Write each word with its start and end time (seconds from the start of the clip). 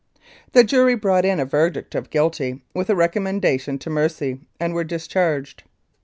The 0.53 0.63
jury 0.63 0.95
brought 0.95 1.25
in 1.25 1.39
a 1.39 1.45
verdict 1.45 1.93
of 1.93 2.09
guilty, 2.09 2.63
with 2.73 2.89
a 2.89 2.95
recommendation 2.95 3.77
to 3.77 3.89
mercy, 3.91 4.39
and 4.59 4.73
were 4.73 4.83
discharged. 4.83 5.61